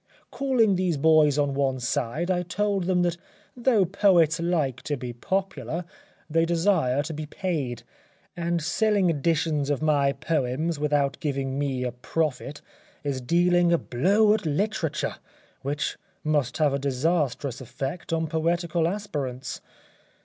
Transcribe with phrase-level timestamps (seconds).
[0.31, 3.17] Calling these boys on one side I told them that
[3.55, 5.85] though poets like to be popular
[6.27, 7.83] they desire to be paid,
[8.35, 12.63] and selling editions of my poems without giving me a profit
[13.03, 15.17] is dealing a blow at literature
[15.61, 19.61] which must have a disastrous effect on poetical aspirants.